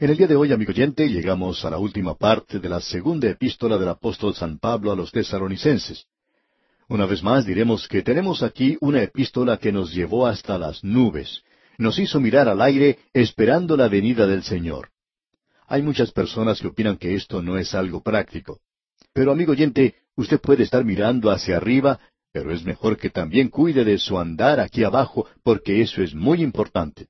[0.00, 3.28] En el día de hoy, amigo oyente, llegamos a la última parte de la segunda
[3.28, 6.06] epístola del apóstol San Pablo a los tesaronicenses.
[6.88, 11.42] Una vez más diremos que tenemos aquí una epístola que nos llevó hasta las nubes,
[11.76, 14.88] nos hizo mirar al aire esperando la venida del Señor.
[15.66, 18.60] Hay muchas personas que opinan que esto no es algo práctico.
[19.12, 22.00] Pero amigo oyente, usted puede estar mirando hacia arriba,
[22.32, 26.42] pero es mejor que también cuide de su andar aquí abajo, porque eso es muy
[26.42, 27.08] importante.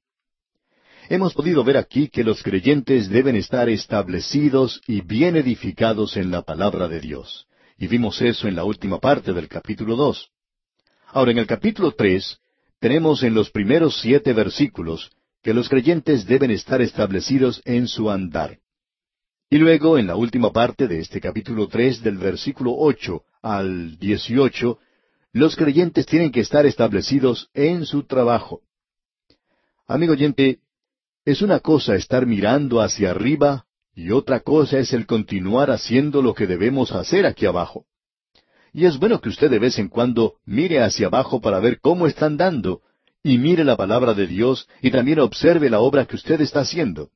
[1.11, 6.43] Hemos podido ver aquí que los creyentes deben estar establecidos y bien edificados en la
[6.43, 7.49] palabra de Dios.
[7.77, 10.31] Y vimos eso en la última parte del capítulo dos.
[11.09, 12.39] Ahora, en el capítulo tres,
[12.79, 15.11] tenemos en los primeros siete versículos
[15.43, 18.59] que los creyentes deben estar establecidos en su andar.
[19.51, 24.79] Y luego, en la última parte de este capítulo tres, del versículo ocho al dieciocho,
[25.33, 28.61] los creyentes tienen que estar establecidos en su trabajo.
[29.89, 30.61] Amigo oyente,
[31.25, 36.35] es una cosa estar mirando hacia arriba y otra cosa es el continuar haciendo lo
[36.35, 37.87] que debemos hacer aquí abajo.
[38.73, 42.07] Y es bueno que usted de vez en cuando mire hacia abajo para ver cómo
[42.07, 42.83] están dando,
[43.23, 47.11] y mire la palabra de Dios y también observe la obra que usted está haciendo.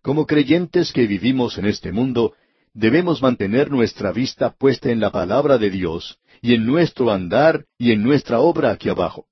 [0.00, 2.32] Como creyentes que vivimos en este mundo,
[2.72, 7.92] debemos mantener nuestra vista puesta en la palabra de Dios y en nuestro andar y
[7.92, 9.26] en nuestra obra aquí abajo.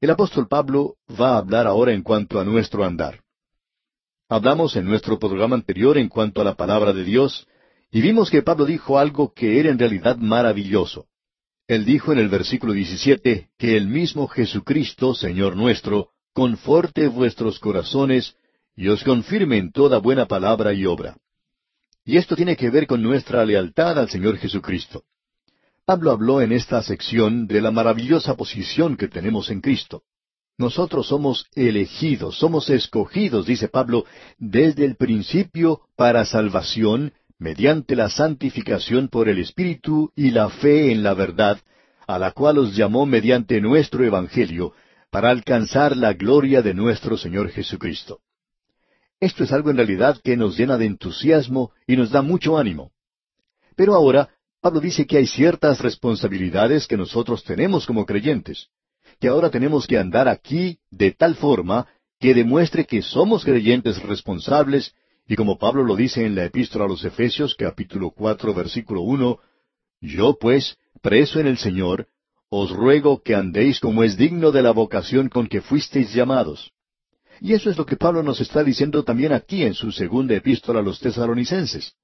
[0.00, 3.20] El apóstol Pablo va a hablar ahora en cuanto a nuestro andar.
[4.30, 7.46] Hablamos en nuestro programa anterior en cuanto a la palabra de Dios,
[7.90, 11.06] y vimos que Pablo dijo algo que era en realidad maravilloso.
[11.68, 18.36] Él dijo en el versículo 17 que el mismo Jesucristo, Señor nuestro, conforte vuestros corazones
[18.74, 21.18] y os confirme en toda buena palabra y obra.
[22.06, 25.04] Y esto tiene que ver con nuestra lealtad al Señor Jesucristo.
[25.90, 30.04] Pablo habló en esta sección de la maravillosa posición que tenemos en Cristo.
[30.56, 34.04] Nosotros somos elegidos, somos escogidos, dice Pablo,
[34.38, 41.02] desde el principio para salvación, mediante la santificación por el Espíritu y la fe en
[41.02, 41.58] la verdad,
[42.06, 44.72] a la cual os llamó mediante nuestro Evangelio,
[45.10, 48.20] para alcanzar la gloria de nuestro Señor Jesucristo.
[49.18, 52.92] Esto es algo en realidad que nos llena de entusiasmo y nos da mucho ánimo.
[53.74, 54.28] Pero ahora
[54.60, 58.68] Pablo dice que hay ciertas responsabilidades que nosotros tenemos como creyentes,
[59.18, 61.86] que ahora tenemos que andar aquí de tal forma
[62.18, 64.94] que demuestre que somos creyentes responsables,
[65.26, 69.38] y como Pablo lo dice en la epístola a los Efesios capítulo cuatro versículo uno,
[70.00, 72.08] Yo pues, preso en el Señor,
[72.50, 76.72] os ruego que andéis como es digno de la vocación con que fuisteis llamados.
[77.40, 80.80] Y eso es lo que Pablo nos está diciendo también aquí en su segunda epístola
[80.80, 81.94] a los tesalonicenses.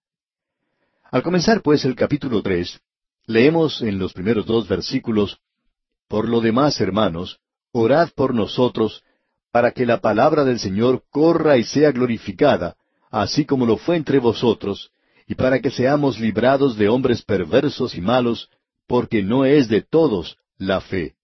[1.10, 2.80] Al comenzar pues el capítulo tres,
[3.26, 5.38] leemos en los primeros dos versículos,
[6.08, 7.38] Por lo demás, hermanos,
[7.72, 9.02] orad por nosotros,
[9.52, 12.76] para que la palabra del Señor corra y sea glorificada,
[13.10, 14.90] así como lo fue entre vosotros,
[15.26, 18.50] y para que seamos librados de hombres perversos y malos,
[18.86, 21.14] porque no es de todos la fe.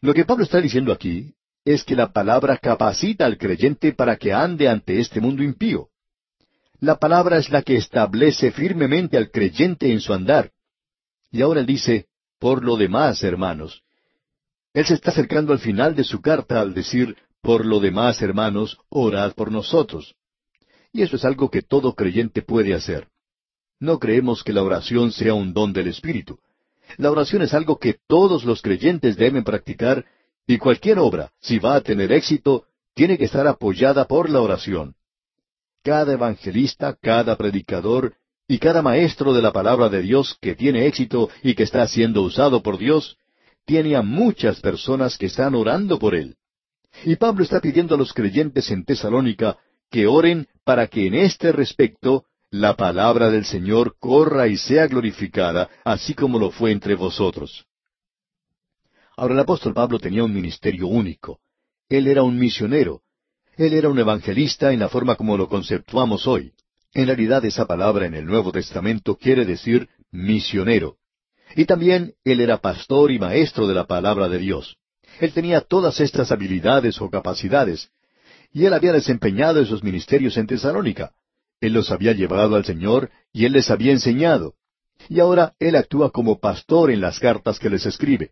[0.00, 4.32] Lo que Pablo está diciendo aquí es que la palabra capacita al creyente para que
[4.32, 5.88] ande ante este mundo impío.
[6.80, 10.50] La palabra es la que establece firmemente al creyente en su andar.
[11.30, 12.06] Y ahora él dice,
[12.38, 13.82] por lo demás, hermanos.
[14.72, 18.78] Él se está acercando al final de su carta al decir, por lo demás, hermanos,
[18.88, 20.14] orad por nosotros.
[20.92, 23.08] Y eso es algo que todo creyente puede hacer.
[23.78, 26.38] No creemos que la oración sea un don del Espíritu.
[26.96, 30.04] La oración es algo que todos los creyentes deben practicar,
[30.46, 34.94] y cualquier obra, si va a tener éxito, tiene que estar apoyada por la oración
[35.84, 38.14] cada evangelista, cada predicador
[38.48, 42.22] y cada maestro de la palabra de Dios que tiene éxito y que está siendo
[42.22, 43.18] usado por Dios,
[43.66, 46.36] tiene a muchas personas que están orando por él.
[47.04, 49.58] Y Pablo está pidiendo a los creyentes en Tesalónica
[49.90, 55.68] que oren para que en este respecto la palabra del Señor corra y sea glorificada,
[55.84, 57.66] así como lo fue entre vosotros.
[59.16, 61.40] Ahora el apóstol Pablo tenía un ministerio único.
[61.88, 63.02] Él era un misionero,
[63.56, 66.52] él era un evangelista en la forma como lo conceptuamos hoy.
[66.92, 70.96] En realidad esa palabra en el Nuevo Testamento quiere decir misionero.
[71.56, 74.76] Y también él era pastor y maestro de la palabra de Dios.
[75.20, 77.90] Él tenía todas estas habilidades o capacidades,
[78.52, 81.12] y él había desempeñado esos ministerios en Tesalónica.
[81.60, 84.54] Él los había llevado al Señor y él les había enseñado.
[85.08, 88.30] Y ahora él actúa como pastor en las cartas que les escribe.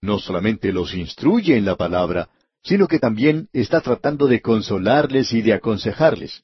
[0.00, 2.28] No solamente los instruye en la palabra,
[2.64, 6.42] sino que también está tratando de consolarles y de aconsejarles.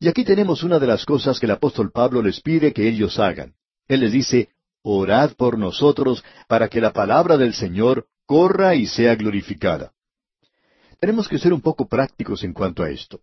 [0.00, 3.18] Y aquí tenemos una de las cosas que el apóstol Pablo les pide que ellos
[3.18, 3.54] hagan.
[3.86, 4.48] Él les dice,
[4.82, 9.92] orad por nosotros para que la palabra del Señor corra y sea glorificada.
[10.98, 13.20] Tenemos que ser un poco prácticos en cuanto a esto.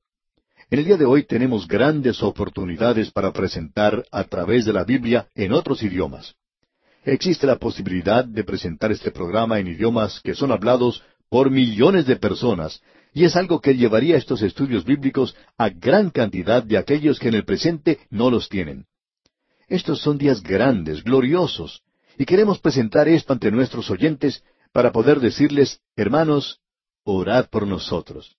[0.70, 5.28] En el día de hoy tenemos grandes oportunidades para presentar a través de la Biblia
[5.36, 6.36] en otros idiomas.
[7.04, 12.18] Existe la posibilidad de presentar este programa en idiomas que son hablados por millones de
[12.18, 12.82] personas,
[13.14, 17.36] y es algo que llevaría estos estudios bíblicos a gran cantidad de aquellos que en
[17.36, 18.86] el presente no los tienen.
[19.70, 21.84] Estos son días grandes, gloriosos,
[22.18, 24.44] y queremos presentar esto ante nuestros oyentes
[24.74, 26.60] para poder decirles, hermanos,
[27.06, 28.36] orad por nosotros.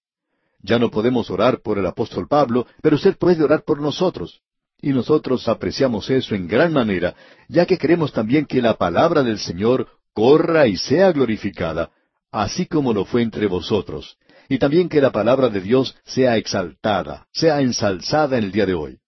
[0.61, 4.43] Ya no podemos orar por el apóstol Pablo, pero usted puede orar por nosotros.
[4.83, 7.15] Y nosotros apreciamos eso en gran manera,
[7.49, 11.91] ya que queremos también que la palabra del Señor corra y sea glorificada,
[12.33, 14.17] así como lo fue entre vosotros,
[14.49, 18.75] y también que la palabra de Dios sea exaltada, sea ensalzada en el día de
[18.75, 18.99] hoy.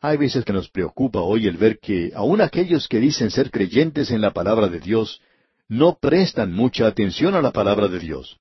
[0.00, 4.10] Hay veces que nos preocupa hoy el ver que aun aquellos que dicen ser creyentes
[4.10, 5.20] en la palabra de Dios
[5.68, 8.38] no prestan mucha atención a la palabra de Dios.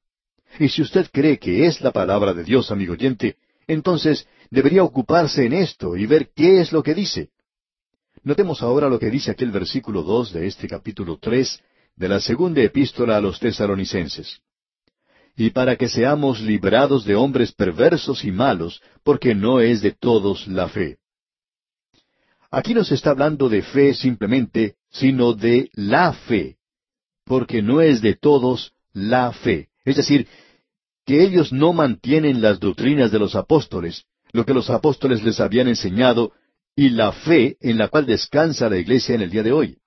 [0.57, 3.35] Y si usted cree que es la palabra de Dios, amigo oyente,
[3.67, 7.29] entonces debería ocuparse en esto y ver qué es lo que dice.
[8.23, 11.61] Notemos ahora lo que dice aquel versículo dos de este capítulo tres
[11.99, 14.39] de la segunda epístola a los tesaronicenses.
[15.35, 20.47] Y para que seamos librados de hombres perversos y malos, porque no es de todos
[20.47, 20.97] la fe.
[22.49, 26.57] Aquí no se está hablando de fe simplemente, sino de la fe,
[27.25, 29.67] porque no es de todos la fe.
[29.83, 30.25] Es decir,
[31.05, 35.67] que ellos no mantienen las doctrinas de los apóstoles, lo que los apóstoles les habían
[35.67, 36.31] enseñado,
[36.75, 39.79] y la fe en la cual descansa la iglesia en el día de hoy.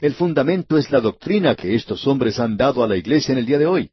[0.00, 3.46] El fundamento es la doctrina que estos hombres han dado a la iglesia en el
[3.46, 3.90] día de hoy.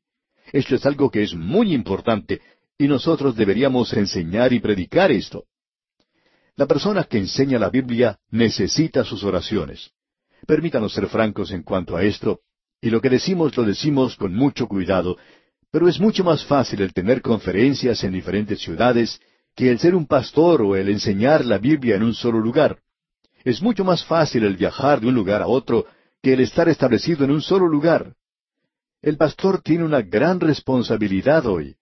[0.52, 2.42] Esto es algo que es muy importante,
[2.78, 5.46] y nosotros deberíamos enseñar y predicar esto.
[6.56, 9.90] La persona que enseña la Biblia necesita sus oraciones.
[10.46, 12.42] Permítanos ser francos en cuanto a esto,
[12.80, 15.18] y lo que decimos lo decimos con mucho cuidado,
[15.72, 19.20] pero es mucho más fácil el tener conferencias en diferentes ciudades
[19.56, 22.78] que el ser un pastor o el enseñar la Biblia en un solo lugar.
[23.46, 25.86] Es mucho más fácil el viajar de un lugar a otro
[26.22, 28.16] que el estar establecido en un solo lugar.
[29.04, 31.76] El pastor tiene una gran responsabilidad hoy,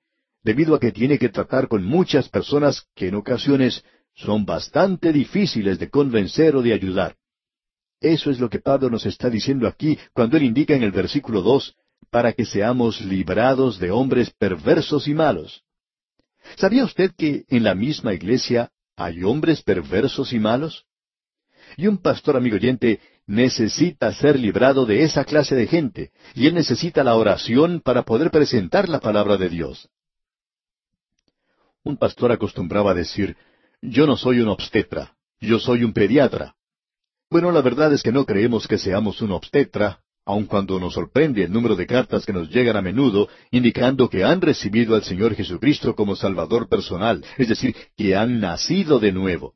[0.43, 3.81] debido a que tiene que tratar con muchas personas que en ocasiones
[4.13, 7.15] son bastante difíciles de convencer o de ayudar.
[8.01, 11.41] Eso es lo que Pablo nos está diciendo aquí cuando él indica en el versículo
[11.41, 11.77] dos,
[12.09, 15.63] para que seamos librados de hombres perversos y malos.
[16.57, 20.85] ¿Sabía usted que en la misma iglesia hay hombres perversos y malos?
[21.77, 26.53] Y un pastor amigo oyente necesita ser librado de esa clase de gente, y él
[26.53, 29.89] necesita la oración para poder presentar la palabra de Dios.
[31.83, 33.35] Un pastor acostumbraba a decir,
[33.81, 36.55] yo no soy un obstetra, yo soy un pediatra.
[37.29, 41.43] Bueno, la verdad es que no creemos que seamos un obstetra, aun cuando nos sorprende
[41.43, 45.35] el número de cartas que nos llegan a menudo indicando que han recibido al Señor
[45.35, 49.55] Jesucristo como Salvador personal, es decir, que han nacido de nuevo.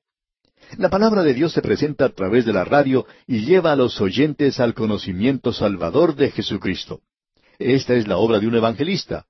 [0.75, 4.01] La palabra de Dios se presenta a través de la radio y lleva a los
[4.01, 7.01] oyentes al conocimiento salvador de Jesucristo.
[7.57, 9.25] Esta es la obra de un evangelista.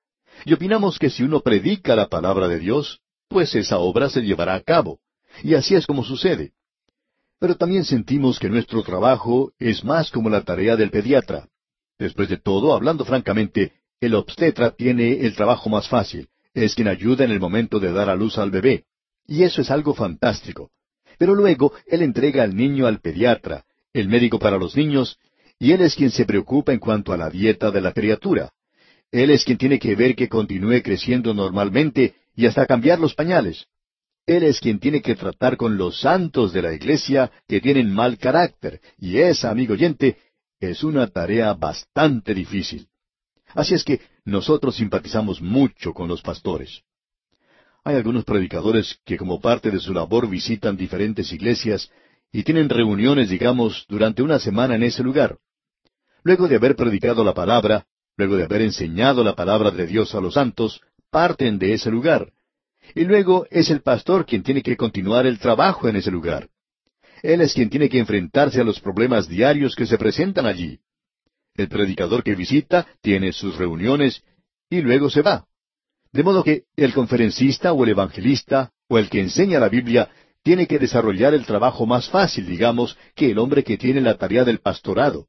[0.46, 4.56] Y opinamos que si uno predica la palabra de Dios, pues esa obra se llevará
[4.56, 5.00] a cabo.
[5.44, 6.54] Y así es como sucede.
[7.40, 11.48] Pero también sentimos que nuestro trabajo es más como la tarea del pediatra.
[12.00, 16.30] Después de todo, hablando francamente, el obstetra tiene el trabajo más fácil.
[16.54, 18.86] Es quien ayuda en el momento de dar a luz al bebé.
[19.28, 20.72] Y eso es algo fantástico.
[21.18, 25.18] Pero luego él entrega al niño al pediatra, el médico para los niños,
[25.60, 28.52] y él es quien se preocupa en cuanto a la dieta de la criatura.
[29.12, 33.66] Él es quien tiene que ver que continúe creciendo normalmente y hasta cambiar los pañales.
[34.26, 38.18] Él es quien tiene que tratar con los santos de la iglesia que tienen mal
[38.18, 40.18] carácter, y esa, amigo oyente,
[40.60, 42.88] es una tarea bastante difícil.
[43.56, 46.82] Así es que nosotros simpatizamos mucho con los pastores.
[47.88, 51.90] Hay algunos predicadores que como parte de su labor visitan diferentes iglesias
[52.34, 55.38] y tienen reuniones, digamos, durante una semana en ese lugar.
[56.22, 57.86] Luego de haber predicado la palabra,
[58.18, 62.34] luego de haber enseñado la palabra de Dios a los santos, parten de ese lugar
[62.94, 66.50] y luego es el pastor quien tiene que continuar el trabajo en ese lugar.
[67.24, 70.78] Él es quien tiene que enfrentarse a los problemas diarios que se presentan allí.
[71.56, 74.26] El predicador que visita tiene sus reuniones
[74.70, 75.48] y luego se va.
[76.18, 80.10] De modo que el conferencista o el evangelista o el que enseña la Biblia
[80.42, 84.44] tiene que desarrollar el trabajo más fácil, digamos, que el hombre que tiene la tarea
[84.44, 85.28] del pastorado.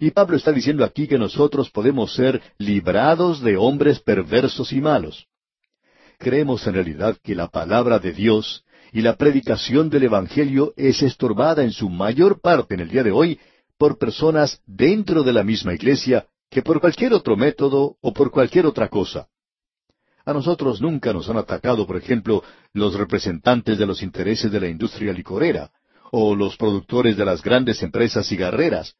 [0.00, 5.28] Y Pablo está diciendo aquí que nosotros podemos ser librados de hombres perversos y malos
[6.18, 11.62] creemos en realidad que la palabra de Dios y la predicación del Evangelio es estorbada
[11.62, 13.38] en su mayor parte en el día de hoy
[13.78, 18.66] por personas dentro de la misma iglesia que por cualquier otro método o por cualquier
[18.66, 19.28] otra cosa.
[20.28, 22.44] A nosotros nunca nos han atacado, por ejemplo,
[22.74, 25.70] los representantes de los intereses de la industria licorera,
[26.12, 28.94] o los productores de las grandes empresas cigarreras.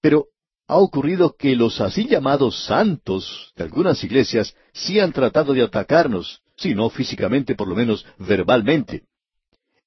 [0.00, 0.26] Pero
[0.68, 6.40] ha ocurrido que los así llamados santos de algunas iglesias sí han tratado de atacarnos,
[6.56, 9.06] si no físicamente, por lo menos verbalmente.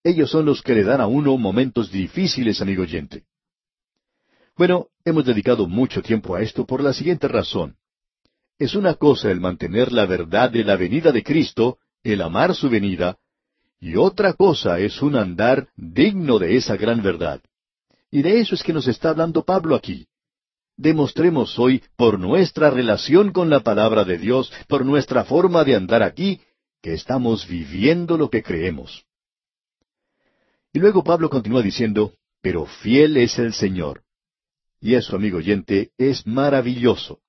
[0.03, 3.23] Ellos son los que le dan a uno momentos difíciles, amigo oyente.
[4.57, 7.77] Bueno, hemos dedicado mucho tiempo a esto por la siguiente razón.
[8.61, 12.69] Es una cosa el mantener la verdad de la venida de Cristo, el amar su
[12.69, 13.17] venida,
[13.79, 17.41] y otra cosa es un andar digno de esa gran verdad.
[18.11, 20.05] Y de eso es que nos está hablando Pablo aquí.
[20.77, 26.03] Demostremos hoy, por nuestra relación con la palabra de Dios, por nuestra forma de andar
[26.03, 26.39] aquí,
[26.83, 29.07] que estamos viviendo lo que creemos.
[30.71, 32.13] Y luego Pablo continúa diciendo,
[32.43, 34.03] pero fiel es el Señor.
[34.79, 37.21] Y eso, amigo oyente, es maravilloso.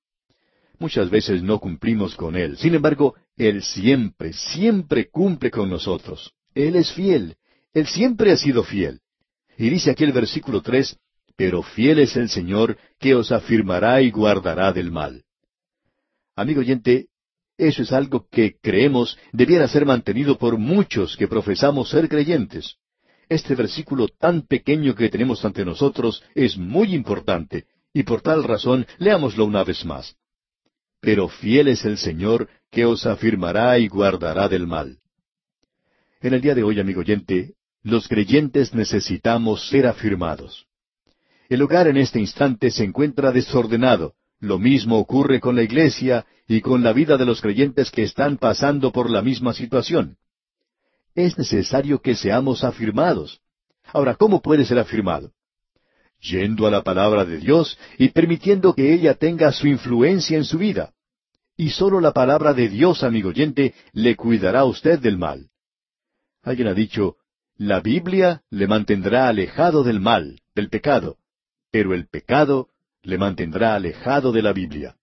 [0.82, 2.56] Muchas veces no cumplimos con Él.
[2.56, 6.32] Sin embargo, Él siempre, siempre cumple con nosotros.
[6.56, 7.36] Él es fiel.
[7.72, 8.98] Él siempre ha sido fiel.
[9.56, 10.98] Y dice aquí el versículo tres,
[11.36, 15.22] pero fiel es el Señor que os afirmará y guardará del mal.
[16.34, 17.06] Amigo oyente,
[17.56, 22.74] eso es algo que creemos debiera ser mantenido por muchos que profesamos ser creyentes.
[23.28, 28.84] Este versículo tan pequeño que tenemos ante nosotros es muy importante, y por tal razón
[28.98, 30.16] leámoslo una vez más
[31.02, 34.98] pero fiel es el Señor que os afirmará y guardará del mal.
[36.20, 40.66] En el día de hoy, amigo oyente, los creyentes necesitamos ser afirmados.
[41.48, 44.14] El hogar en este instante se encuentra desordenado.
[44.38, 48.38] Lo mismo ocurre con la iglesia y con la vida de los creyentes que están
[48.38, 50.16] pasando por la misma situación.
[51.16, 53.40] Es necesario que seamos afirmados.
[53.92, 55.32] Ahora, ¿cómo puede ser afirmado?
[56.22, 60.56] Yendo a la palabra de Dios y permitiendo que ella tenga su influencia en su
[60.58, 60.92] vida.
[61.56, 65.50] Y sólo la palabra de Dios, amigo oyente, le cuidará a usted del mal.
[66.42, 67.16] Alguien ha dicho,
[67.56, 71.18] la Biblia le mantendrá alejado del mal, del pecado,
[71.70, 72.68] pero el pecado
[73.02, 74.96] le mantendrá alejado de la Biblia.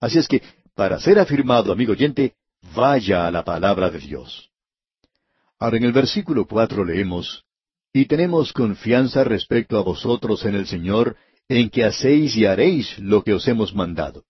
[0.00, 0.42] Así es que,
[0.74, 2.34] para ser afirmado, amigo oyente,
[2.74, 4.50] vaya a la palabra de Dios.
[5.58, 7.44] Ahora en el versículo cuatro leemos,
[7.96, 11.16] y tenemos confianza respecto a vosotros en el Señor,
[11.48, 14.24] en que hacéis y haréis lo que os hemos mandado.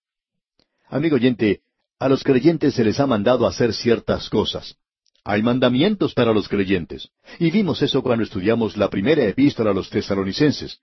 [0.87, 1.61] Amigo oyente,
[1.97, 4.75] a los creyentes se les ha mandado hacer ciertas cosas.
[5.23, 7.09] Hay mandamientos para los creyentes.
[7.39, 10.81] Y vimos eso cuando estudiamos la primera epístola a los tesalonicenses.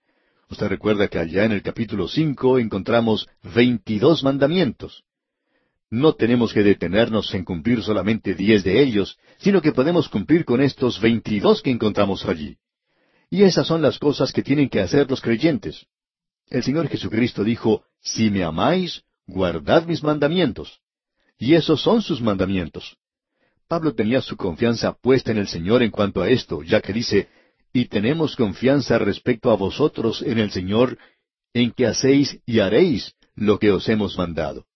[0.49, 5.05] Usted recuerda que allá en el capítulo cinco encontramos veintidós mandamientos.
[5.89, 10.59] No tenemos que detenernos en cumplir solamente diez de ellos, sino que podemos cumplir con
[10.59, 12.57] estos veintidós que encontramos allí.
[13.33, 15.87] Y esas son las cosas que tienen que hacer los creyentes.
[16.51, 20.81] El Señor Jesucristo dijo, Si me amáis, guardad mis mandamientos.
[21.39, 22.95] Y esos son sus mandamientos.
[23.67, 27.27] Pablo tenía su confianza puesta en el Señor en cuanto a esto, ya que dice,
[27.73, 30.99] y tenemos confianza respecto a vosotros en el Señor,
[31.55, 34.67] en que hacéis y haréis lo que os hemos mandado.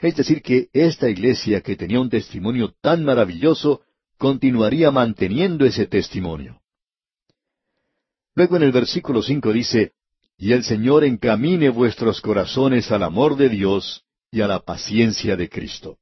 [0.00, 3.80] Es decir, que esta iglesia que tenía un testimonio tan maravilloso,
[4.16, 6.59] continuaría manteniendo ese testimonio.
[8.34, 9.92] Luego en el versículo cinco dice,
[10.38, 15.48] Y el Señor encamine vuestros corazones al amor de Dios y a la paciencia de
[15.48, 15.98] Cristo.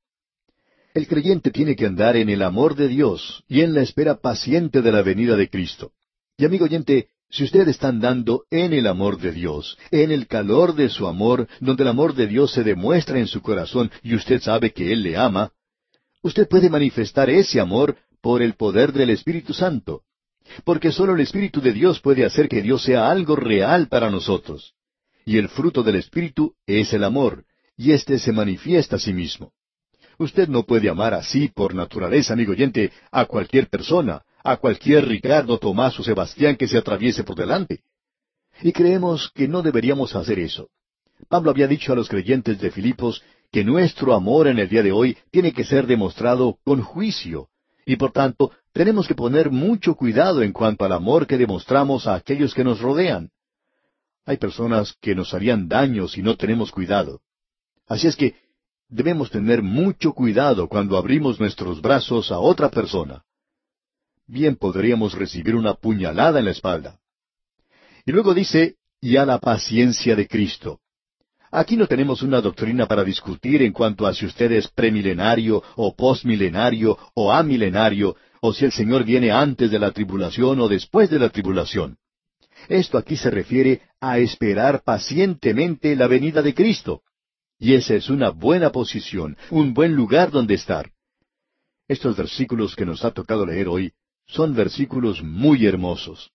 [0.95, 4.83] El creyente tiene que andar en el amor de Dios y en la espera paciente
[4.83, 5.93] de la venida de Cristo.
[6.37, 10.75] Y amigo oyente, si usted está andando en el amor de Dios, en el calor
[10.75, 14.41] de su amor, donde el amor de Dios se demuestra en su corazón y usted
[14.41, 15.53] sabe que Él le ama,
[16.23, 20.03] usted puede manifestar ese amor por el poder del Espíritu Santo
[20.65, 24.75] porque sólo el Espíritu de Dios puede hacer que Dios sea algo real para nosotros.
[25.25, 27.45] Y el fruto del Espíritu es el amor,
[27.77, 29.53] y éste se manifiesta a sí mismo.
[30.19, 35.59] Usted no puede amar así por naturaleza, amigo oyente, a cualquier persona, a cualquier Ricardo,
[35.59, 37.83] Tomás o Sebastián que se atraviese por delante.
[38.63, 40.71] Y creemos que no deberíamos hacer eso.
[41.29, 44.93] Pablo había dicho a los creyentes de Filipos que nuestro amor en el día de
[44.93, 47.49] hoy tiene que ser demostrado con juicio,
[47.87, 52.15] y por tanto tenemos que poner mucho cuidado en cuanto al amor que demostramos a
[52.15, 53.29] aquellos que nos rodean.
[54.25, 57.21] Hay personas que nos harían daño si no tenemos cuidado.
[57.89, 58.37] Así es que
[58.89, 63.25] debemos tener mucho cuidado cuando abrimos nuestros brazos a otra persona.
[64.29, 67.01] Bien podríamos recibir una puñalada en la espalda.
[68.07, 70.79] Y luego dice, y a la paciencia de Cristo.
[71.51, 75.97] Aquí no tenemos una doctrina para discutir en cuanto a si usted es premilenario o
[75.97, 81.19] postmilenario o amilenario, o si el Señor viene antes de la tribulación o después de
[81.19, 81.99] la tribulación.
[82.69, 87.03] Esto aquí se refiere a esperar pacientemente la venida de Cristo.
[87.59, 90.91] Y esa es una buena posición, un buen lugar donde estar.
[91.89, 93.93] Estos versículos que nos ha tocado leer hoy
[94.27, 96.31] son versículos muy hermosos.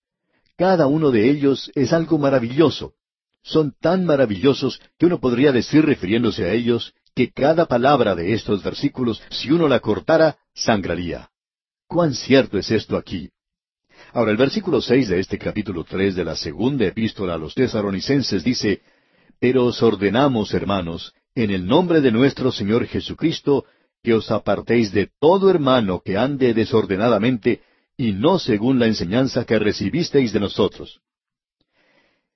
[0.56, 2.94] Cada uno de ellos es algo maravilloso.
[3.42, 8.62] Son tan maravillosos que uno podría decir refiriéndose a ellos que cada palabra de estos
[8.62, 11.30] versículos, si uno la cortara, sangraría.
[11.86, 13.30] ¿Cuán cierto es esto aquí?
[14.12, 18.44] Ahora, el versículo seis de este capítulo tres de la segunda epístola a los tesaronicenses
[18.44, 18.82] dice,
[19.40, 23.64] Pero os ordenamos, hermanos, en el nombre de nuestro Señor Jesucristo,
[24.02, 27.62] que os apartéis de todo hermano que ande desordenadamente,
[27.96, 31.00] y no según la enseñanza que recibisteis de nosotros.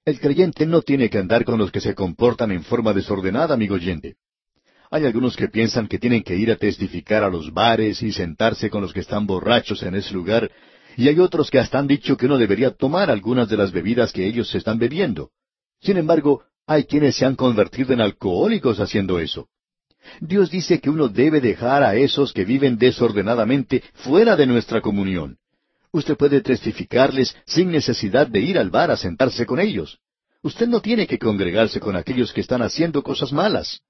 [0.04, 3.74] El creyente no tiene que andar con los que se comportan en forma desordenada, amigo
[3.74, 4.16] oyente.
[4.90, 8.70] Hay algunos que piensan que tienen que ir a testificar a los bares y sentarse
[8.70, 10.50] con los que están borrachos en ese lugar,
[10.96, 14.12] y hay otros que hasta han dicho que uno debería tomar algunas de las bebidas
[14.12, 15.30] que ellos están bebiendo.
[15.80, 19.48] Sin embargo, hay quienes se han convertido en alcohólicos haciendo eso.
[20.20, 25.36] Dios dice que uno debe dejar a esos que viven desordenadamente fuera de nuestra comunión.
[25.92, 29.98] Usted puede testificarles sin necesidad de ir al bar a sentarse con ellos.
[30.42, 33.80] Usted no tiene que congregarse con aquellos que están haciendo cosas malas.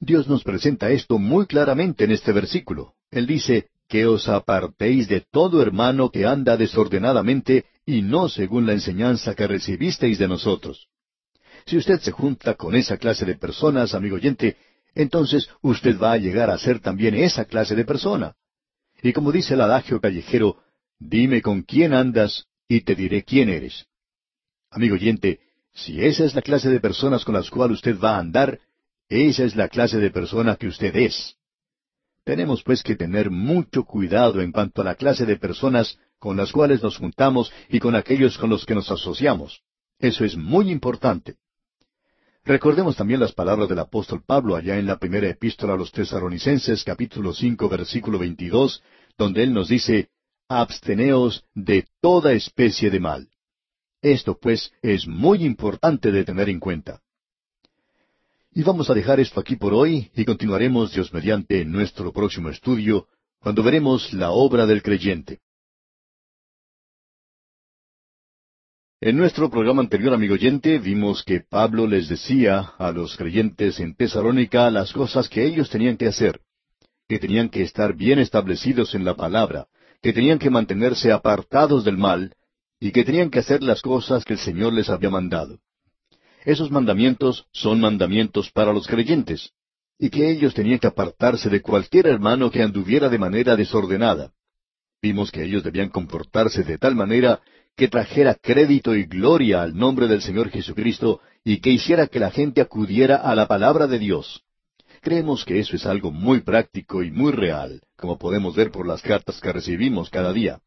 [0.00, 2.94] Dios nos presenta esto muy claramente en este versículo.
[3.10, 8.74] Él dice, que os apartéis de todo hermano que anda desordenadamente y no según la
[8.74, 10.88] enseñanza que recibisteis de nosotros.
[11.64, 14.56] Si usted se junta con esa clase de personas, amigo oyente,
[14.94, 18.34] entonces usted va a llegar a ser también esa clase de persona.
[19.02, 20.58] Y como dice el adagio callejero,
[21.00, 23.86] Dime con quién andas y te diré quién eres.
[24.68, 25.38] Amigo oyente,
[25.72, 28.58] si esa es la clase de personas con las cuales usted va a andar,
[29.08, 31.36] esa es la clase de persona que usted es.
[32.24, 36.52] Tenemos pues que tener mucho cuidado en cuanto a la clase de personas con las
[36.52, 39.62] cuales nos juntamos y con aquellos con los que nos asociamos.
[39.98, 41.36] Eso es muy importante.
[42.44, 46.84] Recordemos también las palabras del apóstol Pablo allá en la primera epístola a los tesaronicenses
[46.84, 48.82] capítulo cinco versículo veintidós,
[49.16, 50.08] donde él nos dice,
[50.48, 53.28] absteneos de toda especie de mal.
[54.00, 57.00] Esto, pues, es muy importante de tener en cuenta.
[58.52, 63.06] Y vamos a dejar esto aquí por hoy y continuaremos, Dios mediante, nuestro próximo estudio,
[63.40, 65.40] cuando veremos la obra del creyente.
[69.00, 73.94] En nuestro programa anterior, amigo oyente, vimos que Pablo les decía a los creyentes en
[73.94, 76.40] Tesalónica las cosas que ellos tenían que hacer,
[77.06, 79.68] que tenían que estar bien establecidos en la palabra,
[80.02, 82.34] que tenían que mantenerse apartados del mal
[82.80, 85.60] y que tenían que hacer las cosas que el Señor les había mandado.
[86.44, 89.52] Esos mandamientos son mandamientos para los creyentes,
[89.98, 94.32] y que ellos tenían que apartarse de cualquier hermano que anduviera de manera desordenada.
[95.02, 97.40] Vimos que ellos debían comportarse de tal manera
[97.76, 102.30] que trajera crédito y gloria al nombre del Señor Jesucristo y que hiciera que la
[102.30, 104.42] gente acudiera a la palabra de Dios.
[105.00, 109.00] Creemos que eso es algo muy práctico y muy real, como podemos ver por las
[109.02, 110.60] cartas que recibimos cada día.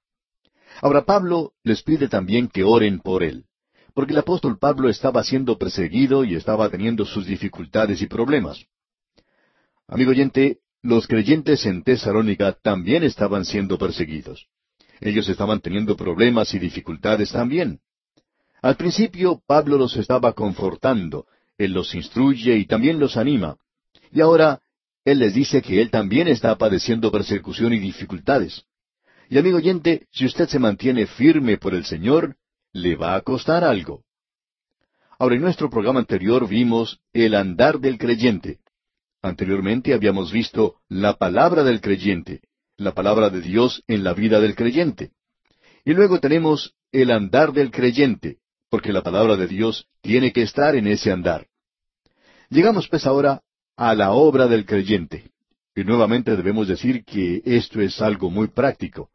[0.81, 3.45] Ahora Pablo les pide también que oren por él,
[3.93, 8.65] porque el apóstol Pablo estaba siendo perseguido y estaba teniendo sus dificultades y problemas.
[9.87, 14.47] Amigo oyente, los creyentes en Tesalónica también estaban siendo perseguidos.
[14.99, 17.79] Ellos estaban teniendo problemas y dificultades también.
[18.61, 21.25] Al principio Pablo los estaba confortando,
[21.57, 23.57] él los instruye y también los anima,
[24.11, 24.61] y ahora
[25.05, 28.63] Él les dice que Él también está padeciendo persecución y dificultades.
[29.29, 32.35] Y amigo oyente, si usted se mantiene firme por el Señor,
[32.73, 34.03] le va a costar algo.
[35.19, 38.59] Ahora, en nuestro programa anterior vimos el andar del creyente.
[39.21, 42.41] Anteriormente habíamos visto la palabra del creyente,
[42.77, 45.11] la palabra de Dios en la vida del creyente.
[45.85, 48.37] Y luego tenemos el andar del creyente,
[48.69, 51.47] porque la palabra de Dios tiene que estar en ese andar.
[52.49, 53.41] Llegamos pues ahora
[53.77, 55.31] a la obra del creyente.
[55.75, 59.09] Y nuevamente debemos decir que esto es algo muy práctico.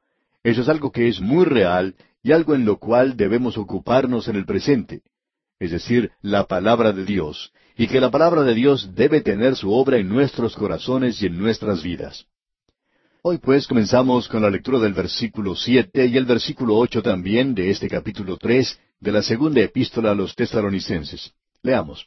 [0.46, 4.36] Eso es algo que es muy real y algo en lo cual debemos ocuparnos en
[4.36, 5.02] el presente.
[5.58, 7.52] Es decir, la palabra de Dios.
[7.76, 11.36] Y que la palabra de Dios debe tener su obra en nuestros corazones y en
[11.36, 12.26] nuestras vidas.
[13.22, 17.70] Hoy pues comenzamos con la lectura del versículo siete y el versículo ocho también de
[17.70, 21.32] este capítulo tres de la segunda epístola a los tesalonicenses.
[21.64, 22.06] Leamos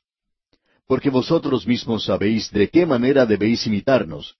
[0.88, 4.38] porque vosotros mismos sabéis de qué manera debéis imitarnos.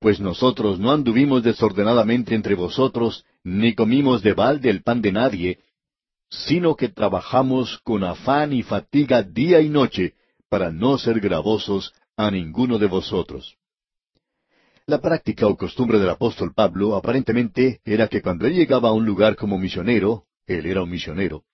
[0.00, 5.58] Pues nosotros no anduvimos desordenadamente entre vosotros, ni comimos de balde el pan de nadie,
[6.30, 10.14] sino que trabajamos con afán y fatiga día y noche,
[10.48, 13.56] para no ser gravosos a ninguno de vosotros.
[14.86, 19.04] La práctica o costumbre del apóstol Pablo aparentemente era que cuando él llegaba a un
[19.04, 21.44] lugar como misionero, él era un misionero,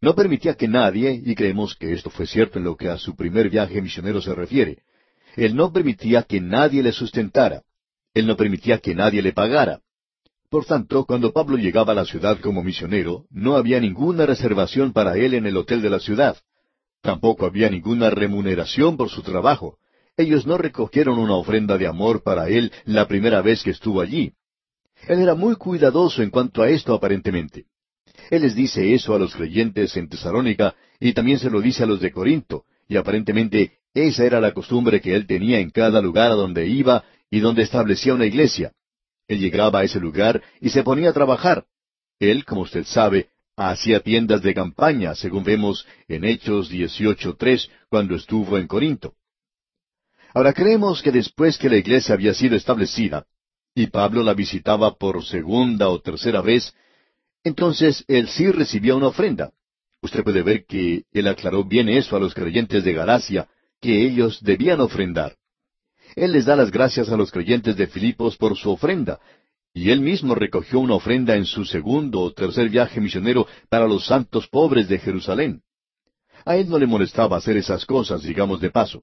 [0.00, 3.14] no permitía que nadie, y creemos que esto fue cierto en lo que a su
[3.16, 4.82] primer viaje misionero se refiere,
[5.36, 7.62] Él no permitía que nadie le sustentara.
[8.14, 9.80] Él no permitía que nadie le pagara.
[10.48, 15.16] Por tanto, cuando Pablo llegaba a la ciudad como misionero, no había ninguna reservación para
[15.16, 16.36] él en el hotel de la ciudad.
[17.02, 19.78] Tampoco había ninguna remuneración por su trabajo.
[20.16, 24.32] Ellos no recogieron una ofrenda de amor para él la primera vez que estuvo allí.
[25.08, 27.66] Él era muy cuidadoso en cuanto a esto aparentemente.
[28.30, 31.86] Él les dice eso a los creyentes en Tesalónica y también se lo dice a
[31.86, 36.32] los de Corinto, y aparentemente esa era la costumbre que él tenía en cada lugar
[36.32, 38.72] a donde iba y donde establecía una iglesia.
[39.28, 41.64] Él llegaba a ese lugar y se ponía a trabajar.
[42.18, 48.58] Él, como usted sabe, hacía tiendas de campaña, según vemos en Hechos 18.3, cuando estuvo
[48.58, 49.14] en Corinto.
[50.34, 53.26] Ahora creemos que después que la iglesia había sido establecida,
[53.74, 56.74] y Pablo la visitaba por segunda o tercera vez,
[57.44, 59.52] entonces él sí recibía una ofrenda.
[60.02, 63.48] Usted puede ver que él aclaró bien eso a los creyentes de Galacia,
[63.84, 65.36] que ellos debían ofrendar.
[66.16, 69.20] Él les da las gracias a los creyentes de Filipos por su ofrenda,
[69.74, 74.06] y él mismo recogió una ofrenda en su segundo o tercer viaje misionero para los
[74.06, 75.60] santos pobres de Jerusalén.
[76.46, 79.02] A él no le molestaba hacer esas cosas, digamos de paso.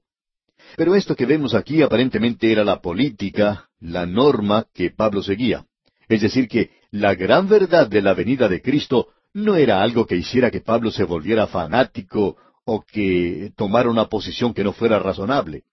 [0.75, 5.63] Pero esto que vemos aquí aparentemente era la política, la norma que Pablo seguía.
[6.09, 10.15] Es decir, que la gran verdad de la venida de Cristo no era algo que
[10.15, 15.63] hiciera que Pablo se volviera fanático o que tomara una posición que no fuera razonable.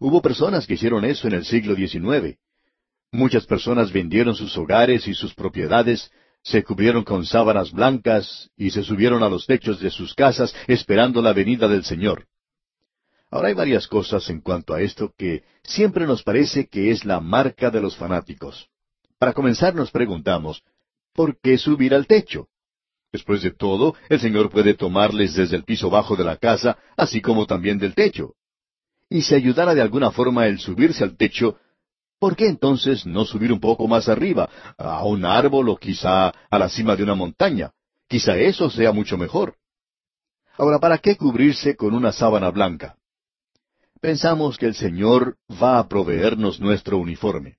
[0.00, 2.38] Hubo personas que hicieron eso en el siglo XIX.
[3.12, 6.10] Muchas personas vendieron sus hogares y sus propiedades,
[6.42, 11.22] se cubrieron con sábanas blancas y se subieron a los techos de sus casas esperando
[11.22, 12.26] la venida del Señor.
[13.30, 17.20] Ahora hay varias cosas en cuanto a esto que siempre nos parece que es la
[17.20, 18.68] marca de los fanáticos.
[19.18, 20.62] Para comenzar nos preguntamos,
[21.14, 22.48] ¿por qué subir al techo?
[23.14, 27.20] Después de todo, el Señor puede tomarles desde el piso bajo de la casa, así
[27.20, 28.34] como también del techo.
[29.08, 31.56] Y si ayudara de alguna forma el subirse al techo,
[32.18, 36.58] ¿por qué entonces no subir un poco más arriba, a un árbol o quizá a
[36.58, 37.70] la cima de una montaña?
[38.08, 39.54] Quizá eso sea mucho mejor.
[40.58, 42.96] Ahora, ¿para qué cubrirse con una sábana blanca?
[44.00, 47.58] Pensamos que el Señor va a proveernos nuestro uniforme.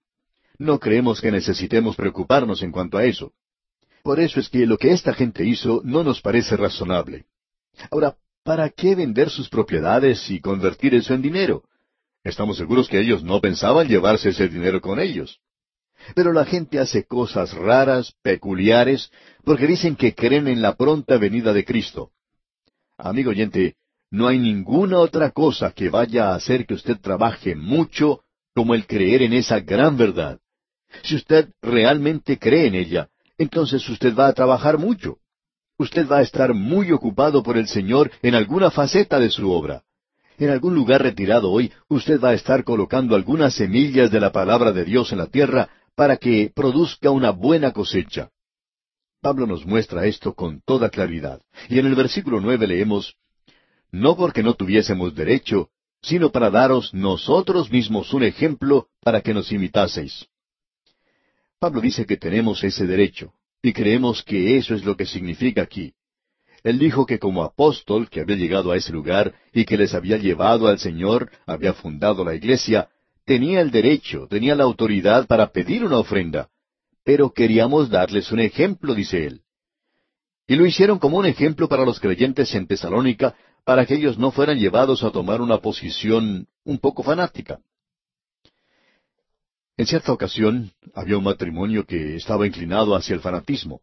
[0.57, 3.31] No creemos que necesitemos preocuparnos en cuanto a eso.
[4.05, 7.25] Por eso es que lo que esta gente hizo no nos parece razonable.
[7.89, 11.63] Ahora, ¿para qué vender sus propiedades y convertir eso en dinero?
[12.23, 15.39] Estamos seguros que ellos no pensaban llevarse ese dinero con ellos.
[16.13, 19.09] Pero la gente hace cosas raras, peculiares,
[19.43, 22.11] porque dicen que creen en la pronta venida de Cristo.
[22.99, 23.75] Amigo oyente,
[24.11, 28.21] no hay ninguna otra cosa que vaya a hacer que usted trabaje mucho
[28.53, 30.39] como el creer en esa gran verdad.
[31.01, 35.17] Si usted realmente cree en ella, entonces usted va a trabajar mucho.
[35.77, 39.83] Usted va a estar muy ocupado por el Señor en alguna faceta de su obra.
[40.37, 44.71] En algún lugar retirado hoy, usted va a estar colocando algunas semillas de la palabra
[44.71, 48.29] de Dios en la tierra para que produzca una buena cosecha.
[49.21, 51.41] Pablo nos muestra esto con toda claridad.
[51.69, 53.15] Y en el versículo nueve leemos,
[53.91, 55.69] No porque no tuviésemos derecho,
[56.01, 60.27] sino para daros nosotros mismos un ejemplo para que nos imitaseis.
[61.59, 65.93] Pablo dice que tenemos ese derecho, y creemos que eso es lo que significa aquí.
[66.63, 70.17] Él dijo que como apóstol que había llegado a ese lugar y que les había
[70.17, 72.89] llevado al Señor, había fundado la iglesia,
[73.23, 76.49] tenía el derecho, tenía la autoridad para pedir una ofrenda.
[77.03, 79.41] Pero queríamos darles un ejemplo, dice él.
[80.47, 84.31] Y lo hicieron como un ejemplo para los creyentes en Tesalónica, para que ellos no
[84.31, 87.59] fueran llevados a tomar una posición un poco fanática.
[89.77, 93.81] En cierta ocasión había un matrimonio que estaba inclinado hacia el fanatismo.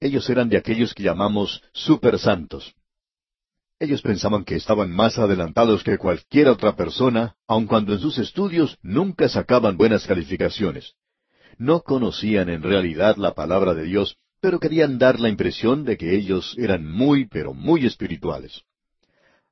[0.00, 2.74] Ellos eran de aquellos que llamamos super santos.
[3.78, 8.78] Ellos pensaban que estaban más adelantados que cualquier otra persona, aun cuando en sus estudios
[8.82, 10.94] nunca sacaban buenas calificaciones.
[11.58, 16.16] No conocían en realidad la palabra de Dios, pero querían dar la impresión de que
[16.16, 18.62] ellos eran muy, pero muy espirituales.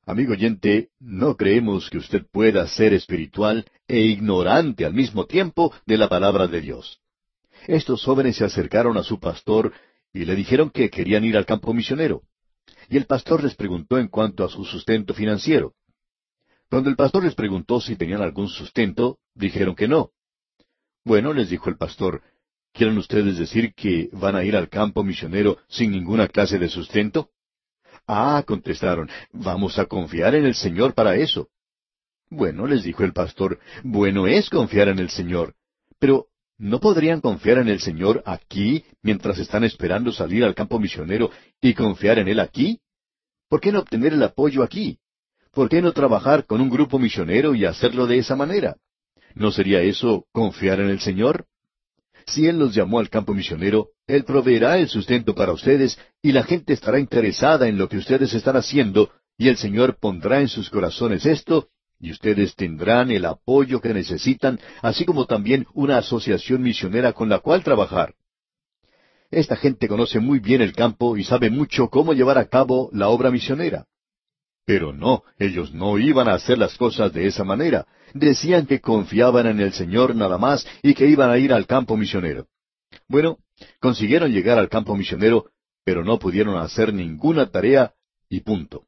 [0.09, 5.99] Amigo oyente, no creemos que usted pueda ser espiritual e ignorante al mismo tiempo de
[5.99, 7.01] la palabra de Dios.
[7.66, 9.73] Estos jóvenes se acercaron a su pastor
[10.12, 12.23] y le dijeron que querían ir al campo misionero.
[12.88, 15.75] Y el pastor les preguntó en cuanto a su sustento financiero.
[16.71, 20.12] Cuando el pastor les preguntó si tenían algún sustento, dijeron que no.
[21.05, 22.23] Bueno, les dijo el pastor,
[22.73, 27.31] ¿quieren ustedes decir que van a ir al campo misionero sin ninguna clase de sustento?
[28.07, 31.49] Ah, contestaron, vamos a confiar en el Señor para eso.
[32.31, 35.55] Bueno, les dijo el pastor, bueno es confiar en el Señor,
[35.99, 36.27] pero
[36.59, 41.75] ¿no podrían confiar en el Señor aquí mientras están esperando salir al campo misionero y
[41.75, 42.81] confiar en Él aquí?
[43.49, 44.99] ¿Por qué no obtener el apoyo aquí?
[45.53, 48.77] ¿Por qué no trabajar con un grupo misionero y hacerlo de esa manera?
[49.35, 51.47] ¿No sería eso confiar en el Señor?
[52.27, 56.45] Si Él los llamó al campo misionero, Él proveerá el sustento para ustedes y la
[56.45, 60.71] gente estará interesada en lo que ustedes están haciendo y el Señor pondrá en sus
[60.71, 67.12] corazones esto y ustedes tendrán el apoyo que necesitan, así como también una asociación misionera
[67.12, 68.14] con la cual trabajar.
[69.31, 73.09] Esta gente conoce muy bien el campo y sabe mucho cómo llevar a cabo la
[73.09, 73.87] obra misionera.
[74.64, 77.87] Pero no, ellos no iban a hacer las cosas de esa manera.
[78.14, 81.97] Decían que confiaban en el Señor nada más y que iban a ir al campo
[81.97, 82.47] misionero.
[83.09, 83.38] Bueno,
[83.81, 85.47] consiguieron llegar al campo misionero,
[85.85, 87.95] pero no pudieron hacer ninguna tarea
[88.29, 88.87] y punto.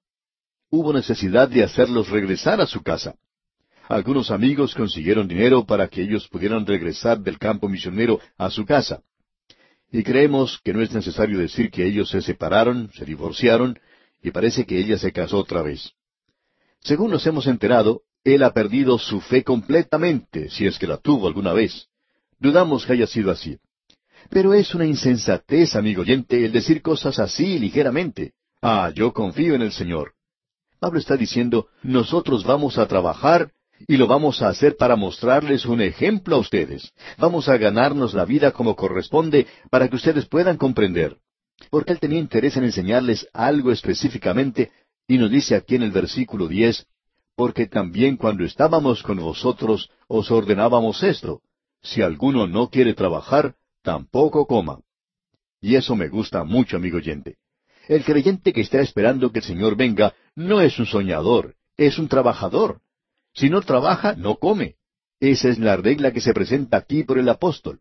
[0.71, 3.15] Hubo necesidad de hacerlos regresar a su casa.
[3.89, 9.03] Algunos amigos consiguieron dinero para que ellos pudieran regresar del campo misionero a su casa.
[9.91, 13.79] Y creemos que no es necesario decir que ellos se separaron, se divorciaron,
[14.23, 15.93] y parece que ella se casó otra vez.
[16.81, 21.27] Según nos hemos enterado, él ha perdido su fe completamente, si es que la tuvo
[21.27, 21.87] alguna vez.
[22.39, 23.59] Dudamos que haya sido así.
[24.31, 28.33] Pero es una insensatez, amigo oyente, el decir cosas así ligeramente.
[28.61, 30.13] Ah, yo confío en el Señor.
[30.81, 33.53] Pablo está diciendo, nosotros vamos a trabajar
[33.87, 36.93] y lo vamos a hacer para mostrarles un ejemplo a ustedes.
[37.17, 41.17] Vamos a ganarnos la vida como corresponde para que ustedes puedan comprender
[41.71, 44.71] porque él tenía interés en enseñarles algo específicamente,
[45.07, 46.87] y nos dice aquí en el versículo diez,
[47.37, 51.41] porque también cuando estábamos con vosotros os ordenábamos esto,
[51.83, 54.81] si alguno no quiere trabajar, tampoco coma.
[55.61, 57.39] Y eso me gusta mucho, amigo oyente.
[57.89, 62.09] El creyente que está esperando que el Señor venga no es un soñador, es un
[62.09, 62.81] trabajador.
[63.35, 64.77] Si no trabaja, no come.
[65.21, 67.81] Esa es la regla que se presenta aquí por el apóstol.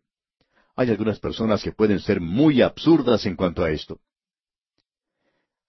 [0.76, 4.00] Hay algunas personas que pueden ser muy absurdas en cuanto a esto.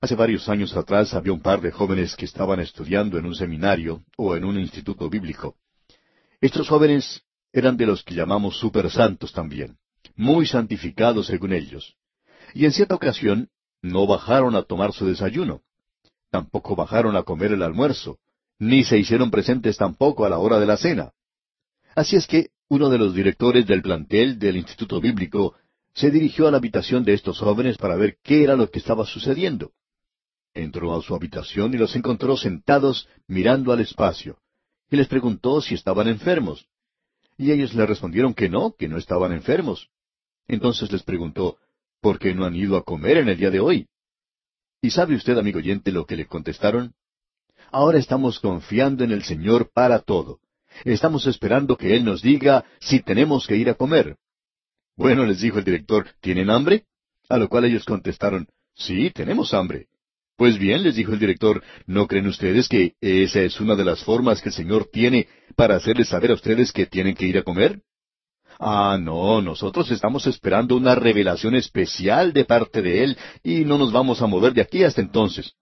[0.01, 4.03] Hace varios años atrás había un par de jóvenes que estaban estudiando en un seminario
[4.15, 5.57] o en un instituto bíblico.
[6.39, 9.78] Estos jóvenes eran de los que llamamos supersantos también,
[10.19, 11.95] muy santificados según ellos.
[12.53, 13.47] Y en cierta ocasión
[13.81, 15.61] no bajaron a tomar su desayuno,
[16.29, 18.19] tampoco bajaron a comer el almuerzo,
[18.59, 21.13] ni se hicieron presentes tampoco a la hora de la cena.
[21.95, 25.55] Así es que uno de los directores del plantel del Instituto Bíblico
[25.93, 29.05] se dirigió a la habitación de estos jóvenes para ver qué era lo que estaba
[29.05, 29.71] sucediendo.
[30.53, 34.37] Entró a su habitación y los encontró sentados mirando al espacio,
[34.91, 36.67] y les preguntó si estaban enfermos.
[37.37, 39.89] Y ellos le respondieron que no, que no estaban enfermos.
[40.49, 41.57] Entonces les preguntó,
[42.01, 43.87] ¿por qué no han ido a comer en el día de hoy?
[44.81, 46.93] ¿Y sabe usted, amigo oyente, lo que le contestaron?
[47.71, 50.39] Ahora estamos confiando en el Señor para todo.
[50.85, 54.17] Estamos esperando que Él nos diga si tenemos que ir a comer.
[54.97, 56.85] Bueno, les dijo el director, ¿tienen hambre?
[57.29, 59.87] A lo cual ellos contestaron, sí, tenemos hambre.
[60.35, 64.03] Pues bien, les dijo el director, ¿no creen ustedes que esa es una de las
[64.03, 67.43] formas que el Señor tiene para hacerles saber a ustedes que tienen que ir a
[67.43, 67.83] comer?
[68.61, 73.93] Ah, no, nosotros estamos esperando una revelación especial de parte de Él y no nos
[73.93, 75.53] vamos a mover de aquí hasta entonces.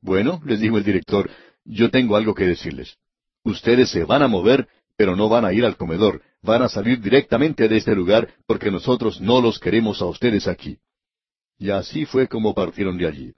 [0.00, 1.28] Bueno, les dijo el director,
[1.64, 2.96] yo tengo algo que decirles.
[3.42, 7.00] Ustedes se van a mover, pero no van a ir al comedor, van a salir
[7.00, 10.78] directamente de este lugar porque nosotros no los queremos a ustedes aquí.
[11.58, 13.32] Y así fue como partieron de allí.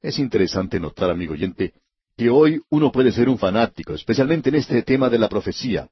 [0.00, 1.74] Es interesante notar, amigo oyente,
[2.16, 5.88] que hoy uno puede ser un fanático, especialmente en este tema de la profecía.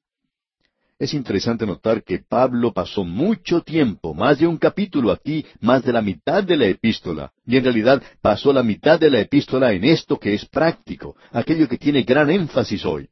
[0.98, 5.92] Es interesante notar que Pablo pasó mucho tiempo, más de un capítulo aquí, más de
[5.92, 9.84] la mitad de la epístola, y en realidad pasó la mitad de la epístola en
[9.84, 13.10] esto que es práctico, aquello que tiene gran énfasis hoy.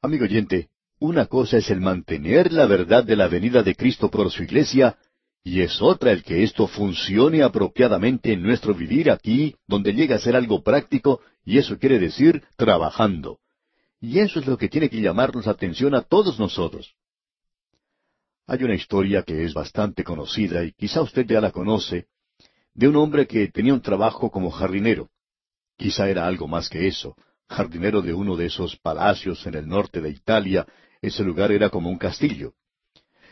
[0.00, 4.30] Amigo oyente, una cosa es el mantener la verdad de la venida de Cristo por
[4.30, 4.96] su iglesia,
[5.44, 10.20] y es otra el que esto funcione apropiadamente en nuestro vivir aquí, donde llega a
[10.20, 13.40] ser algo práctico, y eso quiere decir trabajando.
[14.00, 16.94] Y eso es lo que tiene que llamarnos la atención a todos nosotros.
[18.46, 22.06] Hay una historia que es bastante conocida y quizá usted ya la conoce,
[22.74, 25.10] de un hombre que tenía un trabajo como jardinero.
[25.76, 27.16] Quizá era algo más que eso,
[27.48, 30.66] jardinero de uno de esos palacios en el norte de Italia,
[31.02, 32.54] ese lugar era como un castillo.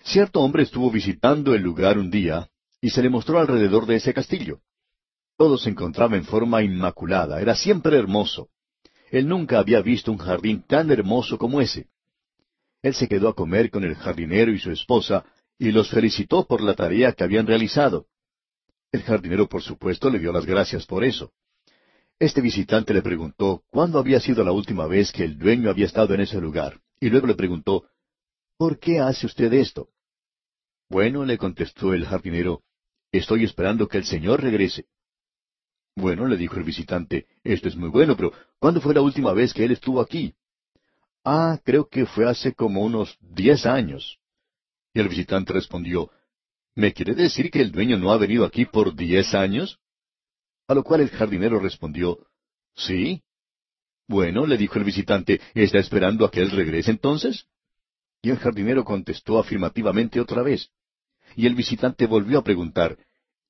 [0.03, 2.49] Cierto hombre estuvo visitando el lugar un día
[2.81, 4.61] y se le mostró alrededor de ese castillo.
[5.37, 8.49] Todo se encontraba en forma inmaculada, era siempre hermoso.
[9.11, 11.89] Él nunca había visto un jardín tan hermoso como ese.
[12.83, 15.25] Él se quedó a comer con el jardinero y su esposa
[15.59, 18.07] y los felicitó por la tarea que habían realizado.
[18.93, 21.33] El jardinero, por supuesto, le dio las gracias por eso.
[22.19, 26.15] Este visitante le preguntó cuándo había sido la última vez que el dueño había estado
[26.15, 27.85] en ese lugar, y luego le preguntó,
[28.57, 29.91] ¿Por qué hace usted esto?
[30.89, 32.63] Bueno, le contestó el jardinero,
[33.13, 34.87] estoy esperando que el Señor regrese.
[35.97, 39.55] Bueno, le dijo el visitante, esto es muy bueno, pero ¿cuándo fue la última vez
[39.55, 40.35] que él estuvo aquí?
[41.25, 44.19] Ah, creo que fue hace como unos diez años.
[44.93, 46.11] Y el visitante respondió,
[46.75, 49.81] ¿Me quiere decir que el dueño no ha venido aquí por diez años?
[50.69, 52.19] A lo cual el jardinero respondió,
[52.75, 53.23] Sí.
[54.07, 57.47] Bueno, le dijo el visitante, ¿está esperando a que él regrese entonces?
[58.21, 60.71] Y el jardinero contestó afirmativamente otra vez.
[61.35, 62.99] Y el visitante volvió a preguntar,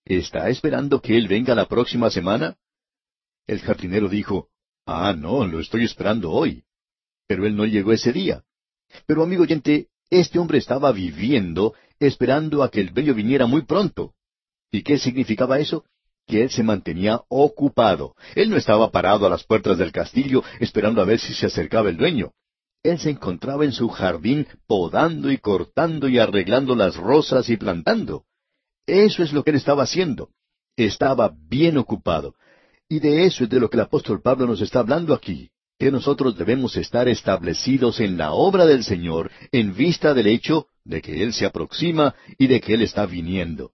[0.07, 2.57] ¿Está esperando que él venga la próxima semana?
[3.49, 4.49] El jardinero dijo,
[4.87, 6.63] Ah, no, lo estoy esperando hoy.
[7.27, 8.45] Pero él no llegó ese día.
[9.07, 14.15] Pero amigo oyente, este hombre estaba viviendo esperando a que el dueño viniera muy pronto.
[14.71, 15.85] ¿Y qué significaba eso?
[16.25, 18.15] Que él se mantenía ocupado.
[18.37, 21.89] Él no estaba parado a las puertas del castillo esperando a ver si se acercaba
[21.89, 22.31] el dueño.
[22.85, 28.25] Él se encontraba en su jardín podando y cortando y arreglando las rosas y plantando.
[28.87, 30.31] Eso es lo que él estaba haciendo.
[30.77, 32.35] Estaba bien ocupado.
[32.89, 35.91] Y de eso es de lo que el apóstol Pablo nos está hablando aquí, que
[35.91, 41.23] nosotros debemos estar establecidos en la obra del Señor en vista del hecho de que
[41.23, 43.73] Él se aproxima y de que Él está viniendo.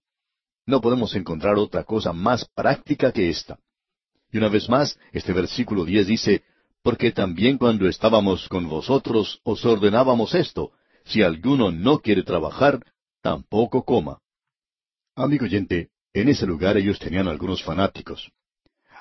[0.65, 3.59] No podemos encontrar otra cosa más práctica que esta.
[4.31, 6.43] Y una vez más, este versículo diez dice,
[6.81, 10.71] porque también cuando estábamos con vosotros os ordenábamos esto,
[11.05, 12.79] si alguno no quiere trabajar,
[13.21, 14.22] tampoco coma.
[15.15, 18.31] Amigo oyente, en ese lugar ellos tenían algunos fanáticos.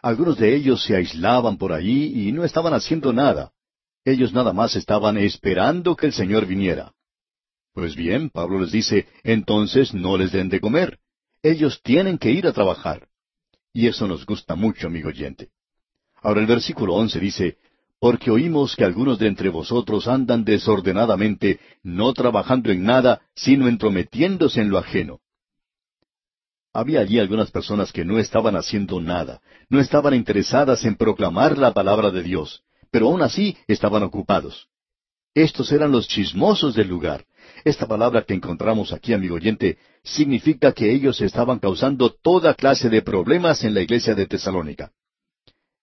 [0.03, 3.53] Algunos de ellos se aislaban por allí y no estaban haciendo nada.
[4.05, 6.93] Ellos nada más estaban esperando que el Señor viniera.
[7.73, 10.99] Pues bien, Pablo les dice, entonces no les den de comer.
[11.43, 13.09] Ellos tienen que ir a trabajar.
[13.73, 15.49] Y eso nos gusta mucho, amigo oyente.
[16.21, 17.57] Ahora el versículo once dice,
[17.99, 24.61] porque oímos que algunos de entre vosotros andan desordenadamente, no trabajando en nada, sino entrometiéndose
[24.61, 25.21] en lo ajeno.
[26.75, 31.73] Había allí algunas personas que no estaban haciendo nada, no estaban interesadas en proclamar la
[31.75, 34.69] palabra de Dios, pero aún así estaban ocupados.
[35.35, 37.25] Estos eran los chismosos del lugar.
[37.65, 43.03] Esta palabra que encontramos aquí, amigo oyente, significa que ellos estaban causando toda clase de
[43.03, 44.93] problemas en la iglesia de Tesalónica.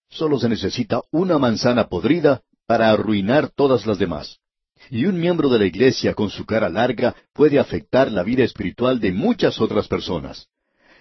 [0.09, 4.39] Solo se necesita una manzana podrida para arruinar todas las demás.
[4.89, 8.99] Y un miembro de la iglesia con su cara larga puede afectar la vida espiritual
[8.99, 10.47] de muchas otras personas.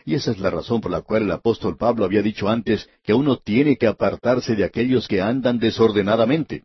[0.08, 3.12] Y esa es la razón por la cual el apóstol Pablo había dicho antes que
[3.12, 6.62] uno tiene que apartarse de aquellos que andan desordenadamente.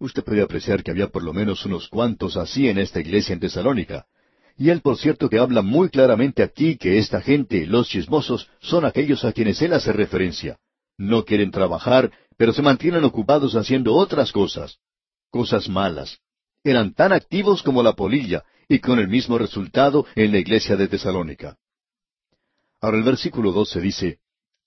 [0.00, 3.40] Usted puede apreciar que había por lo menos unos cuantos así en esta iglesia en
[3.40, 4.04] Tesalónica.
[4.58, 8.84] Y él, por cierto, que habla muy claramente aquí que esta gente, los chismosos, son
[8.84, 10.58] aquellos a quienes él hace referencia.
[10.98, 14.76] No quieren trabajar, pero se mantienen ocupados haciendo otras cosas.
[15.30, 16.18] Cosas malas.
[16.62, 20.86] Eran tan activos como la polilla, y con el mismo resultado en la iglesia de
[20.86, 21.56] Tesalónica.
[22.80, 24.18] Ahora el versículo 12 dice,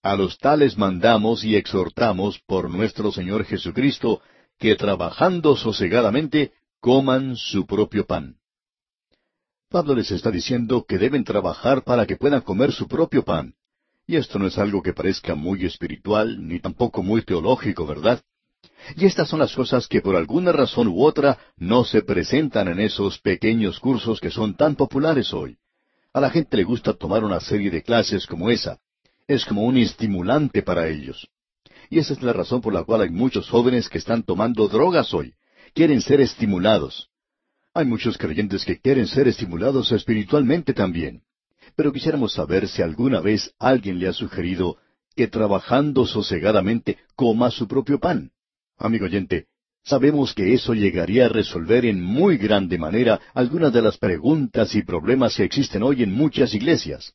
[0.04, 4.21] A los tales mandamos y exhortamos por nuestro Señor Jesucristo,
[4.60, 8.36] que trabajando sosegadamente coman su propio pan.
[9.69, 13.54] Pablo les está diciendo que deben trabajar para que puedan comer su propio pan.
[14.06, 18.21] Y esto no es algo que parezca muy espiritual, ni tampoco muy teológico, ¿verdad?
[18.97, 22.82] Y estas son las cosas que por alguna razón u otra no se presentan en
[22.82, 25.58] esos pequeños cursos que son tan populares hoy.
[26.13, 28.80] A la gente le gusta tomar una serie de clases como esa.
[29.28, 31.30] Es como un estimulante para ellos.
[31.89, 35.13] Y esa es la razón por la cual hay muchos jóvenes que están tomando drogas
[35.13, 35.34] hoy.
[35.74, 37.10] Quieren ser estimulados.
[37.74, 41.24] Hay muchos creyentes que quieren ser estimulados espiritualmente también.
[41.78, 44.78] Pero quisiéramos saber si alguna vez alguien le ha sugerido
[45.15, 48.32] que trabajando sosegadamente coma su propio pan.
[48.78, 49.47] Amigo oyente,
[49.84, 54.84] Sabemos que eso llegaría a resolver en muy grande manera algunas de las preguntas y
[54.84, 57.13] problemas que existen hoy en muchas iglesias.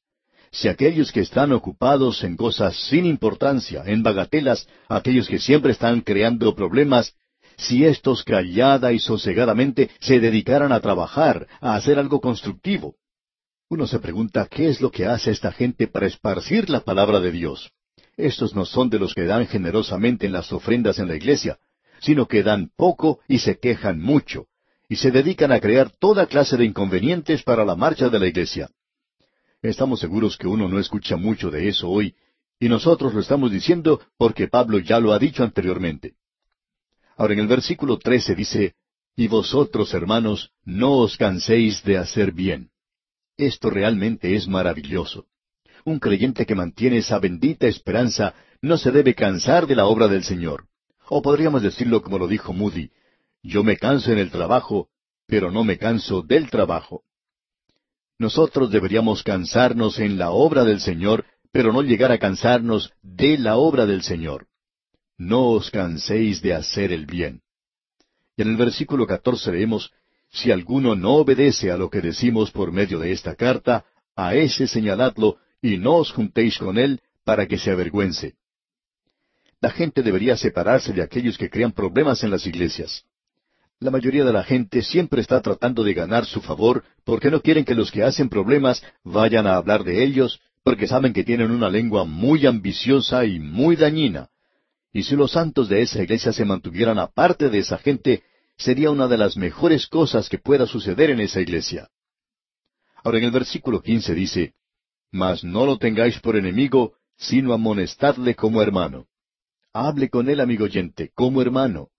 [0.51, 6.01] Si aquellos que están ocupados en cosas sin importancia, en bagatelas, aquellos que siempre están
[6.01, 7.15] creando problemas,
[7.57, 12.97] si éstos callada y sosegadamente se dedicaran a trabajar, a hacer algo constructivo.
[13.69, 17.33] Uno se pregunta qué es lo que hace esta gente para esparcir la palabra de
[17.33, 17.71] Dios.
[18.17, 21.59] Estos no son de los que dan generosamente en las ofrendas en la iglesia,
[22.07, 24.47] sino que dan poco y se quejan mucho,
[24.89, 28.71] y se dedican a crear toda clase de inconvenientes para la marcha de la iglesia.
[29.61, 32.15] Estamos seguros que uno no escucha mucho de eso hoy,
[32.61, 36.15] y nosotros lo estamos diciendo porque Pablo ya lo ha dicho anteriormente.
[37.17, 38.77] Ahora en el versículo trece dice,
[39.17, 42.71] Y vosotros, hermanos, no os canséis de hacer bien.
[43.37, 45.27] Esto realmente es maravilloso.
[45.85, 48.33] Un creyente que mantiene esa bendita esperanza
[48.63, 50.69] no se debe cansar de la obra del Señor.
[51.09, 52.91] O podríamos decirlo como lo dijo Moody,
[53.43, 54.89] yo me canso en el trabajo,
[55.27, 57.03] pero no me canso del trabajo.
[58.19, 63.57] Nosotros deberíamos cansarnos en la obra del Señor, pero no llegar a cansarnos de la
[63.57, 64.47] obra del Señor.
[65.19, 67.43] No os canséis de hacer el bien.
[68.37, 69.93] Y en el versículo catorce leemos,
[70.29, 73.85] Si alguno no obedece a lo que decimos por medio de esta carta,
[74.17, 78.35] a ese señaladlo, y no os juntéis con él, para que se avergüence.
[79.67, 83.03] La gente debería separarse de aquellos que crean problemas en las iglesias.
[83.81, 87.65] La mayoría de la gente siempre está tratando de ganar su favor porque no quieren
[87.65, 91.69] que los que hacen problemas vayan a hablar de ellos, porque saben que tienen una
[91.69, 94.29] lengua muy ambiciosa y muy dañina.
[94.93, 98.23] Y si los santos de esa iglesia se mantuvieran aparte de esa gente,
[98.57, 101.89] sería una de las mejores cosas que pueda suceder en esa iglesia.
[103.03, 104.55] Ahora en el versículo quince dice,
[105.11, 109.09] Mas no lo tengáis por enemigo, sino amonestadle como hermano.
[109.79, 111.91] Hable con él, amigo oyente, como hermano.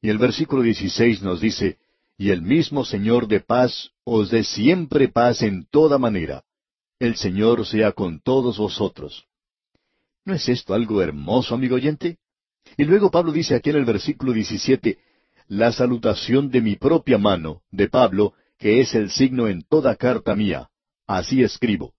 [0.00, 1.78] Y el versículo 16 nos dice,
[2.16, 6.44] Y el mismo Señor de paz os dé siempre paz en toda manera.
[7.00, 9.24] El Señor sea con todos vosotros.
[10.24, 12.18] ¿No es esto algo hermoso, amigo oyente?
[12.76, 14.96] Y luego Pablo dice aquí en el versículo 17,
[15.48, 20.36] La salutación de mi propia mano, de Pablo, que es el signo en toda carta
[20.36, 20.70] mía.
[21.08, 21.94] Así escribo.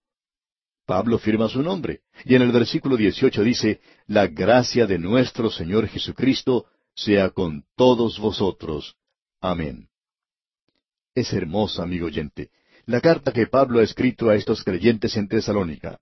[0.85, 2.01] Pablo firma su nombre.
[2.25, 6.65] Y en el versículo 18 dice, La gracia de nuestro Señor Jesucristo
[6.95, 8.95] sea con todos vosotros.
[9.41, 9.87] Amén.
[11.15, 12.49] Es hermosa, amigo oyente,
[12.85, 15.99] la carta que Pablo ha escrito a estos creyentes en Tesalónica.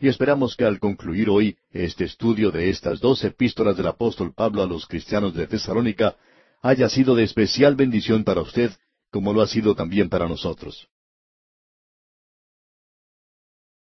[0.00, 4.62] Y esperamos que al concluir hoy este estudio de estas dos epístolas del apóstol Pablo
[4.62, 6.16] a los cristianos de Tesalónica
[6.62, 8.70] haya sido de especial bendición para usted,
[9.10, 10.88] como lo ha sido también para nosotros.